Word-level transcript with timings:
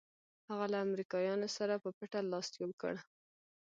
هغه 0.49 0.65
له 0.73 0.77
امریکایانو 0.87 1.47
سره 1.57 1.73
په 1.83 1.89
پټه 1.97 2.19
لاس 2.31 2.47
یو 2.61 2.71
کړ. 2.81 2.93